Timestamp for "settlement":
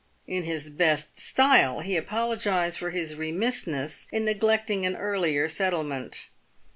5.47-6.25